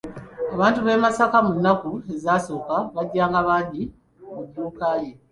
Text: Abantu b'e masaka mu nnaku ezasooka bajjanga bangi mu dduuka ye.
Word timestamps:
Abantu 0.55 0.79
b'e 0.85 1.01
masaka 1.03 1.37
mu 1.45 1.53
nnaku 1.57 1.89
ezasooka 2.13 2.77
bajjanga 2.95 3.39
bangi 3.47 3.83
mu 4.33 4.41
dduuka 4.47 4.89
ye. 5.03 5.11